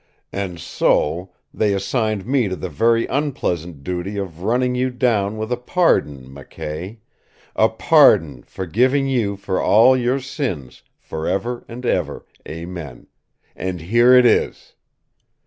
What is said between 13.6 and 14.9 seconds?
here it is!"